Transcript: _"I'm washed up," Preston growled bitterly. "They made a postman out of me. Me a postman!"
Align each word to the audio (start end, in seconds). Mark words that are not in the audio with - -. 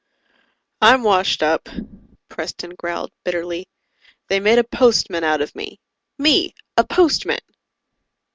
_"I'm 0.81 1.03
washed 1.03 1.43
up," 1.43 1.69
Preston 2.27 2.71
growled 2.73 3.11
bitterly. 3.23 3.67
"They 4.29 4.39
made 4.39 4.57
a 4.57 4.63
postman 4.63 5.23
out 5.23 5.41
of 5.41 5.53
me. 5.53 5.79
Me 6.17 6.55
a 6.75 6.83
postman!" 6.83 7.37